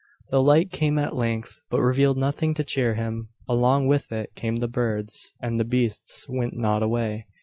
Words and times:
The 0.31 0.41
light 0.41 0.71
came 0.71 0.97
at 0.97 1.15
length, 1.15 1.61
but 1.69 1.79
revealed 1.79 2.17
nothing 2.17 2.55
to 2.55 2.63
cheer 2.63 2.95
him. 2.95 3.29
Along 3.47 3.85
with 3.85 4.11
it 4.11 4.33
came 4.33 4.55
the 4.55 4.67
birds, 4.67 5.35
and 5.39 5.59
the 5.59 5.63
beasts 5.63 6.27
went 6.27 6.57
not 6.57 6.81
away. 6.81 7.27